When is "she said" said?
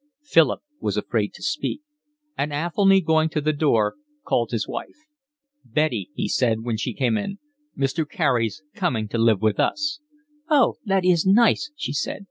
11.75-12.19